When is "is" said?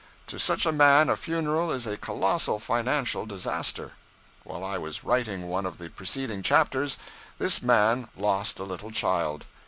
1.71-1.85